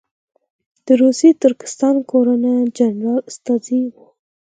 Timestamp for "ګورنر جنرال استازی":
2.09-3.79